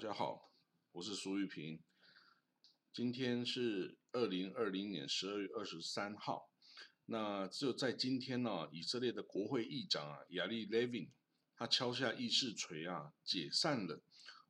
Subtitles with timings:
[0.00, 0.50] 大家好，
[0.92, 1.78] 我是苏玉平。
[2.90, 6.50] 今天是二零二零年十二月二十三号。
[7.04, 11.06] 那只有在今天呢，以色列的国会议长啊，亚历·雷文，
[11.54, 14.02] 他敲下议事锤啊，解散了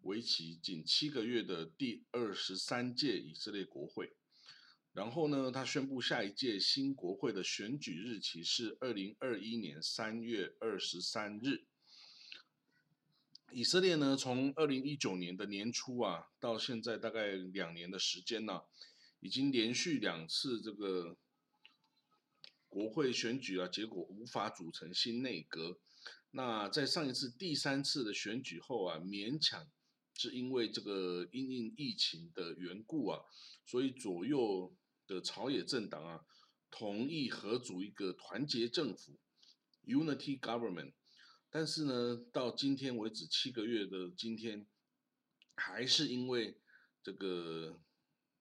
[0.00, 4.16] 为期仅七个月的第二十三届以色列国会。
[4.92, 11.68] 然后呢，他宣布下一届新国会的选举日期是二零二一年三月二十三日。
[13.52, 18.62] 以色列呢，从二零一九年的年初啊，到现在大概两年的时间呢，
[19.20, 21.16] 已经连续两次这个
[22.68, 25.78] 国会选举啊，结果无法组成新内阁。
[26.32, 29.70] 那在上一次第三次的选举后啊，勉强
[30.14, 33.22] 是因为这个因应疫情的缘故啊，
[33.64, 34.76] 所以左右
[35.06, 36.26] 的朝野政党啊，
[36.70, 39.18] 同意合组一个团结政府
[39.86, 40.92] （Unity Government）。
[41.48, 44.66] 但是呢，到今天为止七个月的今天，
[45.54, 46.60] 还是因为
[47.02, 47.80] 这个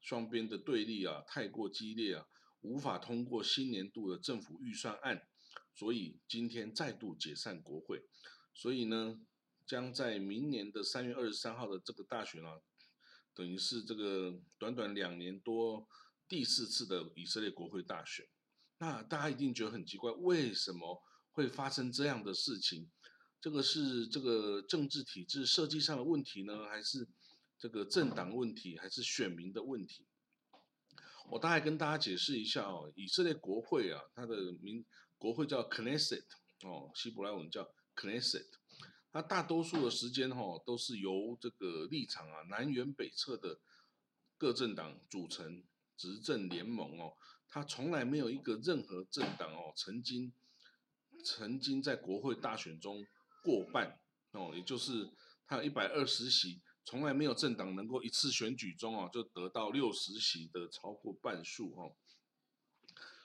[0.00, 2.26] 双边的对立啊太过激烈啊，
[2.60, 5.26] 无法通过新年度的政府预算案，
[5.74, 8.04] 所以今天再度解散国会。
[8.54, 9.20] 所以呢，
[9.66, 12.60] 将在明年的三月二十三号的这个大选啊，
[13.34, 15.88] 等于是这个短短两年多
[16.28, 18.24] 第四次的以色列国会大选。
[18.78, 21.02] 那大家一定觉得很奇怪，为什么？
[21.32, 22.90] 会发生这样的事情，
[23.40, 27.08] 这个是这个政治体制设计上的问题呢，还是
[27.58, 30.06] 这个政党问题，还是选民的问题？
[31.30, 34.84] 我大概跟大家解释一下哦，以色列国会啊，它的名
[35.16, 36.24] 国会叫 Knesset
[36.64, 38.46] 哦，希伯来文叫 Knesset，
[39.10, 43.58] 它大多数的时间哈都是由这个立场啊南辕北辙的
[44.36, 45.62] 各政党组成
[45.96, 47.16] 执政联盟哦，
[47.48, 50.32] 它从来没有一个任何政党哦曾经。
[51.22, 53.04] 曾经在国会大选中
[53.42, 53.98] 过半
[54.32, 55.10] 哦，也就是
[55.46, 61.96] 他有一百二十席，从来没有政党能够一次选举中啊就得到六十席的超过半数哦。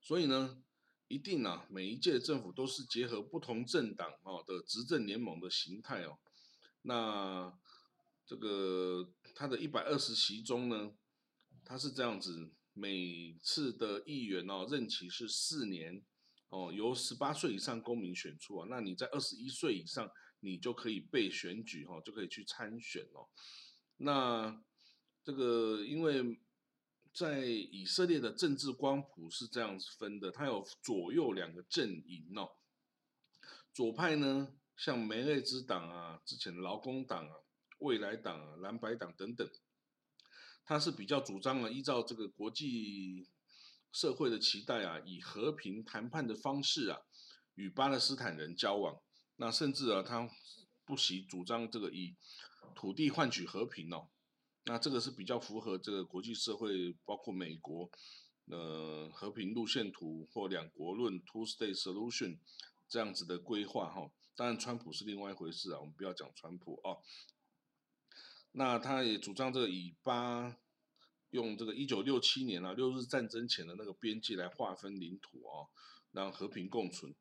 [0.00, 0.62] 所以呢，
[1.08, 6.18] 一定啊，每一届政府都是结合不同政党哦的执政联盟的形态哦。
[6.82, 7.52] 那
[8.24, 10.92] 这个他的一百二十席中呢，
[11.64, 16.02] 他是这样子，每次的议员哦任期是四年。
[16.56, 23.28] 哦，由十八岁以上公民选出啊，那你在二十一岁以上，你就可以被选举哈，就可以去参选哦。
[23.98, 24.62] 那
[25.22, 26.40] 这个因为
[27.12, 32.48] 在以色列的政治光谱是这样子分的，它有左右两个阵营哦。
[33.74, 37.34] 左派呢，像梅内兹党啊、之前的劳工党啊、
[37.80, 39.46] 未来党啊、蓝白党等等，
[40.64, 43.28] 它是比较主张了依照这个国际。
[43.92, 47.00] 社会的期待啊，以和平谈判的方式啊，
[47.54, 49.00] 与巴勒斯坦人交往。
[49.36, 50.28] 那甚至啊，他
[50.84, 52.16] 不惜主张这个以
[52.74, 54.08] 土地换取和平哦。
[54.64, 57.90] 那这个是比较符合这个国际社会，包括美国
[58.50, 62.38] 呃和平路线图或两国论 （Two State Solution）
[62.88, 64.10] 这样子的规划哈。
[64.34, 66.96] 当然，川普是另外一回事啊，我们不要讲川普啊。
[68.52, 70.58] 那他也主张这个以巴。
[71.30, 75.66] 用这个一九六七年啊六日战争前的那个边界来划分领土啊，
[76.12, 77.14] 让和平共存。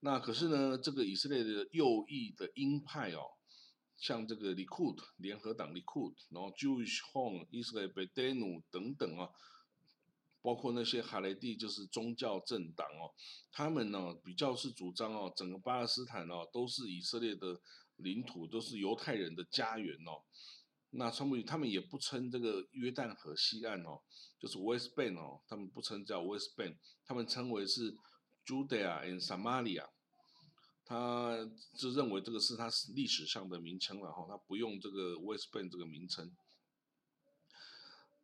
[0.00, 3.32] 那可是呢，这个以色列的右翼的鹰派哦，
[3.98, 9.28] 像这个 Likud 联合党 Likud，然后 Jewish Home Israel Bedenu 等等啊，
[10.40, 13.12] 包括那些哈雷蒂就是宗教政党哦，
[13.52, 17.60] 他们呢比较是主张哦，整个巴勒斯坦哦都是以色列的
[17.96, 20.22] 领土，都是犹太人的家园哦。
[20.92, 24.00] 那川普他们也不称这个约旦河西岸哦，
[24.40, 27.94] 就是 West Bank 哦，他们不称叫 West Bank，他们称为是
[28.44, 29.86] Judea and Samaria，
[30.84, 31.48] 他
[31.78, 36.30] 就认为这个是他历史上的名称了哈，他不用这个 West Bank 这个名称。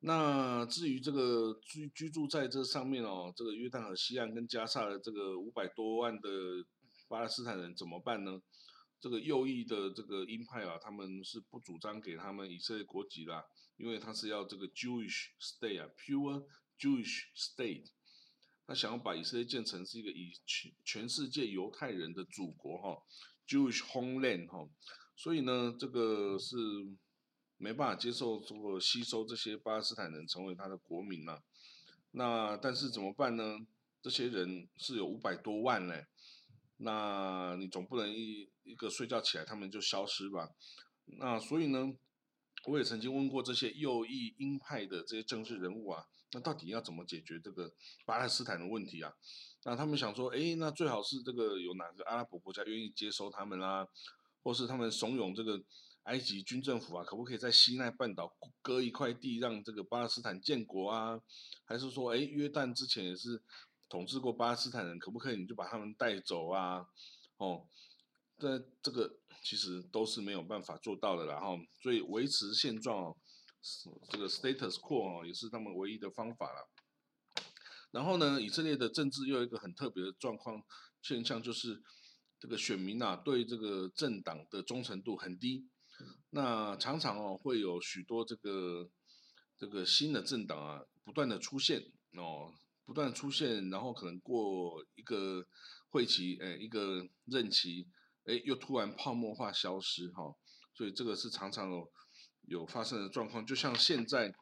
[0.00, 6.28] 那至于这个居居住在这上面哦，这个约旦河西岸跟加沙的这个五百多万的
[7.08, 8.40] 巴勒斯坦人怎么办呢？
[8.98, 13.44] 这个右翼的这个鹰派啊，他们是不主张给他们以色列国籍啦，
[13.76, 16.46] 因为他是要这个 Jewish state 啊，pure
[16.78, 17.90] Jewish state，
[18.66, 23.02] 他想要把以色列建成是一个以全全世界犹太人的祖国哈
[23.46, 24.68] ，Jewish homeland 哈，
[25.14, 26.56] 所以呢，这个是
[27.58, 31.40] 没办法接受这个吸收这些巴勒斯坦人成为他的国民呐。
[32.12, 33.58] 那但是怎么办呢？
[34.02, 36.06] 这些人是有五百多万嘞。
[36.78, 40.50] 那你总不能一一个睡觉起来他们就消失吧？
[41.18, 41.94] 那所以呢，
[42.66, 47.72] 我也曾经问过这些右翼鹰派的这些政治人物啊，那到底要怎么解决这个
[48.04, 49.12] 巴勒斯坦的问题啊？
[49.64, 53.88] 那他们想说，哎，那最好是这个有哪个阿拉伯国家愿意接收他们啦，
[54.42, 55.60] 或是他们怂恿这个
[56.04, 61.20] 埃及军政府啊，可不可以在西奈半岛割一块地让这个巴勒斯坦建国啊？
[61.64, 63.42] 还是说，哎，约旦之前也是
[63.88, 66.86] 统治过巴勒斯坦人，可不可以你就把他们带走啊？
[67.36, 67.68] 哦，
[68.38, 73.16] 这这个其实都是没有办法做到的，然后所以维持现状，
[74.10, 76.68] 这个 status quo 哦，也是他们唯一的方法了。
[77.92, 80.62] 然后呢，以色列的政治又有一个很特别的状况
[81.00, 81.82] 现象，就是
[82.38, 85.68] 这个选民啊对这个政党的忠诚度很低。
[86.30, 88.90] 那常常哦会有许多这个
[89.56, 91.80] 这个新的政党啊不断的出现
[92.12, 92.52] 哦，
[92.86, 95.46] 不断出现，然后可能过一个
[95.90, 97.86] 会期，哎一个任期，
[98.24, 100.34] 哎又突然泡沫化消失哈，
[100.72, 101.92] 所以这个是常常有
[102.48, 104.32] 有发生的状况，就像现在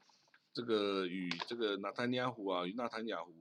[0.53, 3.33] 这个与这个纳坦雅胡啊与纳坦雅胡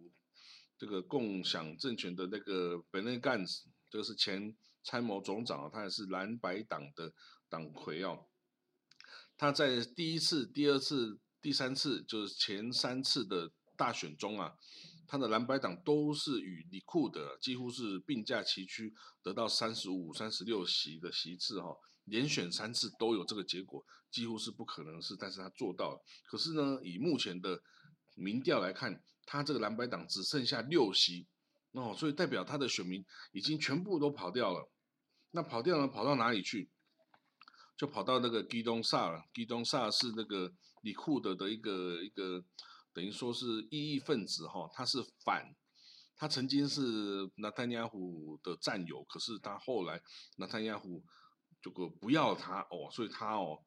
[0.78, 7.14] 这个共享政权的那个本内干斯，这个是前参谋总长，他也是蓝白党的。
[7.50, 8.26] 党魁哦，
[9.38, 14.56] 他在第一次、第二次、第三次，就是前三次的大选中啊，
[15.14, 21.68] 他的蓝白党都是与李库的几乎是并驾齐驱，得到三十五、三十六席的席次哈，
[22.06, 26.02] 连选三次都有这个结果，几乎是不可能是，但是他做到了。
[26.26, 27.62] 可是呢，以目前的
[28.16, 31.28] 民调来看，他这个蓝白党只剩下六席
[31.74, 34.68] 哦，所以代表他的选民已经全部都跑掉了。
[35.30, 36.72] 那跑掉了，跑到哪里去？
[37.78, 40.52] 就跑到那个基东萨了，基东萨是那个
[40.82, 42.44] 李库德的一个一个，
[42.94, 45.56] 等于说是异议分子哈，他是反，
[46.16, 50.02] 他曾经是纳坦雅胡的战友，可是他后来
[50.38, 51.04] 纳坦雅胡
[51.62, 53.64] 这个不要他哦，所以他哦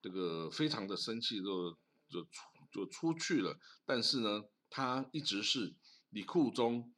[0.00, 1.72] 这个非常的生气，就
[2.08, 2.30] 就出
[2.72, 3.58] 就出去了。
[3.84, 5.74] 但是呢，他一直是
[6.10, 6.94] 里库中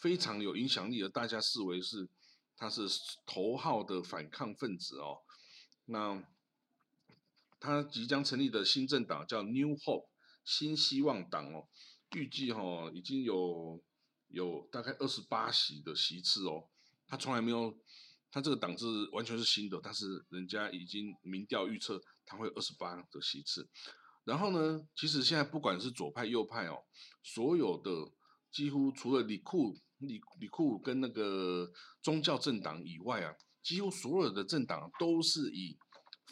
[0.00, 2.08] 非常有影响力的，大家视为是
[2.56, 2.88] 他是
[3.24, 5.18] 头号的反抗分子哦。
[5.86, 6.22] 那
[7.60, 10.08] 他即将成立的新政党叫 New Hope
[10.48, 11.68] 新希望党哦，
[12.16, 13.82] 预计哈已经有
[14.28, 16.70] 有大概二十八席的席次哦，
[17.06, 17.76] 他从来没有，
[18.30, 23.68] 他这个党是完全是新的，但是人家已经民调预测他会二十八的席次，
[24.24, 26.78] 然后呢，其实现在不管是左派右派哦，
[27.22, 27.90] 所有的
[28.50, 31.70] 几乎除了李库李李库跟那个
[32.00, 33.34] 宗教政党以外啊。
[33.60, 35.76] 几乎所有的政党都是以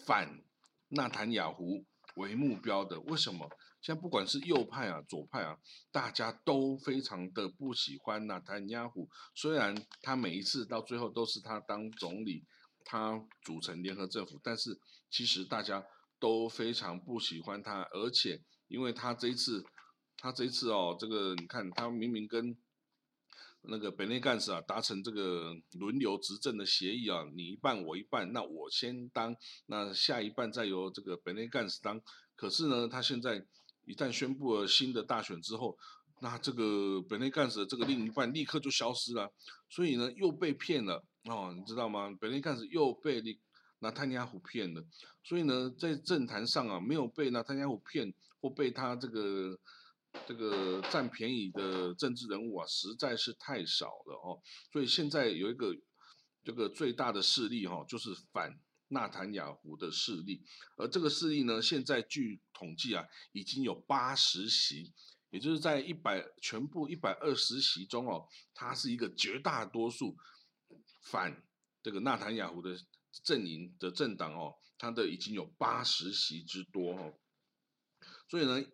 [0.06, 0.42] 反
[0.88, 1.84] 纳坦雅胡
[2.14, 2.98] 为目标的。
[3.00, 3.46] 为什么？
[3.86, 5.56] 现在不管是右派啊、左派啊，
[5.92, 9.08] 大家都非常的不喜欢纳坦雅胡。
[9.32, 12.44] 虽然他每一次到最后都是他当总理，
[12.84, 15.86] 他组成联合政府，但是其实大家
[16.18, 17.82] 都非常不喜欢他。
[17.92, 19.64] 而且，因为他这一次，
[20.16, 22.56] 他这一次哦，这个你看，他明明跟
[23.68, 29.36] 那个本内干事啊，达成这个轮流执政的协议啊，你一半我一半，那我先当，
[29.66, 32.02] 那下一半再由这个本内干事当。
[32.34, 33.46] 可是呢，他现在
[33.86, 35.78] 一旦宣布了新的大选之后，
[36.20, 39.32] 那这个本内干事的这个另一半立刻就消失了，
[39.70, 42.14] 所以呢又被骗了哦，你知道吗？
[42.20, 43.22] 本内干事又被
[43.78, 44.84] 拿坦尼胡骗了，
[45.24, 49.58] 所以呢在政坛上啊，没有被纳坦尼胡骗或被他这个。
[50.26, 54.40] 这个占便宜的政治人物啊，实在是太少了哦。
[54.72, 55.76] 所以现在有一个
[56.42, 58.50] 这个最大的势力哈，就是反
[58.88, 60.42] 纳坦雅胡的势力。
[60.76, 64.92] 而这个势力呢，现在据统计啊，已经有八十席，
[65.30, 70.16] 也就是在一百全部一百二十席中哦，它是一个绝大多数
[71.04, 71.42] 反
[71.82, 72.76] 这个纳坦雅胡的
[73.24, 77.14] 阵营的政党哦，它的已经有八十席之多哦。
[78.28, 78.64] 所以呢。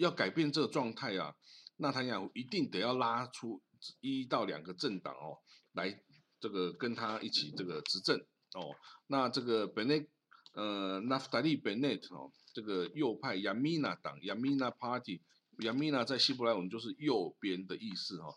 [0.00, 1.36] 要改变这个状态啊，
[1.76, 3.62] 纳坦雅胡一定得要拉出
[4.00, 5.36] 一到两个政党哦，
[5.72, 5.94] 来
[6.40, 8.18] 这个跟他一起这个执政
[8.54, 8.74] 哦。
[9.06, 10.08] 那这个本内
[10.54, 15.20] 呃纳夫达利本内哦，这个右派亚米纳党亚米纳 Party，
[15.60, 18.34] 亚米纳在希伯来文就是右边的意思哈。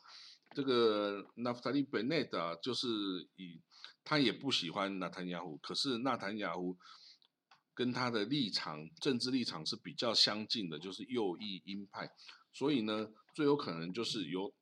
[0.56, 2.88] 这个纳夫达利本内啊，就是
[3.36, 3.62] 以
[4.04, 6.78] 他也不喜欢纳坦雅胡，可是纳坦雅胡。
[7.76, 12.08] 跟他的立场、政治立场是比较相近的，就是右翼鹰派，
[12.54, 14.54] 所以呢，最有可能就是由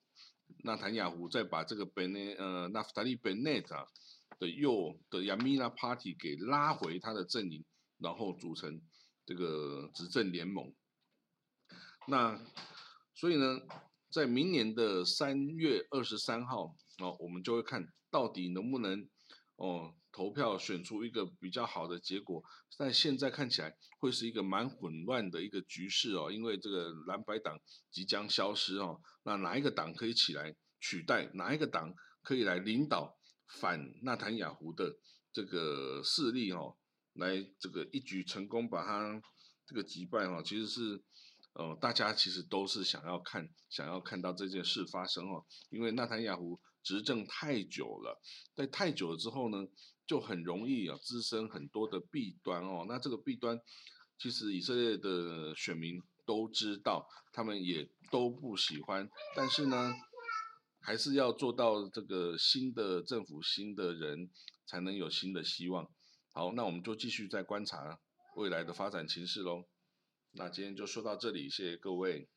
[0.63, 3.85] 纳坦雅胡再把这个本内呃纳夫达利本内啊
[4.41, 7.63] 的右的亚米纳 Party 给拉回他的阵营，
[7.99, 8.81] 然后组成
[9.23, 10.73] 这个执政联盟。
[12.07, 12.43] 那
[13.13, 13.59] 所以呢，
[14.09, 19.07] 在明年的三月二十三号哦，我们就会看到底能不能
[19.57, 19.93] 哦。
[20.13, 22.43] 投票选出一个比较好的结果，
[22.77, 27.57] 但现在看起来会是一个蛮混乱的一个局势哦，因为这个蓝白党
[27.89, 31.31] 即将消失哦，那哪一个党可以起来取代？
[31.33, 31.93] 哪一个党
[32.23, 33.17] 可以来领导
[33.59, 34.97] 反纳坦雅胡的
[35.31, 36.75] 这个势力哦？
[37.15, 39.21] 来这个一举成功把他
[39.65, 41.03] 这个击败哦，其实是
[41.53, 48.17] 呃大家其实都是想要看想要看到这件事发生哦，因为纳坦雅胡执政太久了，
[48.55, 49.67] 在太久了之后呢，
[50.07, 53.59] 就很容易啊滋生很多的弊端哦，那这个弊端
[54.17, 59.93] 其实以色列的选民都知道，他们也都不喜欢，但是呢。
[60.81, 64.29] 还是要做到这个新的政府、新的人，
[64.65, 65.87] 才能有新的希望。
[66.33, 67.99] 好，那我们就继续再观察
[68.35, 69.65] 未来的发展情势喽。
[70.31, 72.27] 那今天就说到这里，谢谢各位。